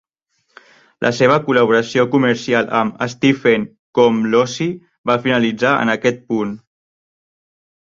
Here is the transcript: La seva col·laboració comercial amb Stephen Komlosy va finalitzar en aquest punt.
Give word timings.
La 1.05 1.11
seva 1.17 1.35
col·laboració 1.49 2.07
comercial 2.15 2.73
amb 2.81 3.05
Stephen 3.17 3.69
Komlosy 4.01 4.71
va 5.13 5.21
finalitzar 5.29 5.79
en 5.87 5.99
aquest 6.01 6.31
punt. 6.35 6.61